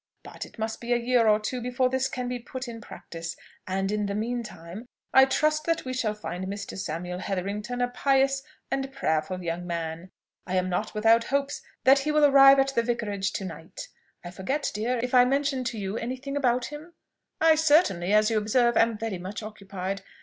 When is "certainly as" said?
17.53-18.31